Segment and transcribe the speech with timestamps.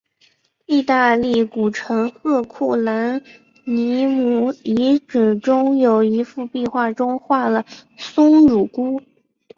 [0.65, 3.21] 意大利古城赫库兰
[3.65, 7.63] 尼姆遗址中有一幅壁画中画了
[7.97, 8.99] 松乳菇。